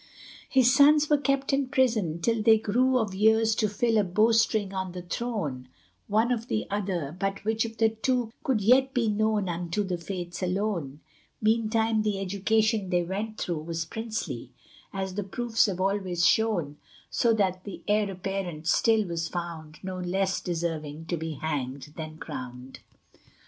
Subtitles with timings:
[0.49, 4.73] His sons were kept in prison, till they grew Of years to fill a bowstring
[4.73, 5.67] or the throne,
[6.07, 9.99] One or the other, but which of the two Could yet be known unto the
[9.99, 11.01] Fates alone:
[11.39, 14.49] Meantime the education they went through Was princely,
[14.91, 16.77] as the proofs have always shown;
[17.11, 22.17] So that the heir apparent still was found No less deserving to be hanged than
[22.17, 22.79] crowned.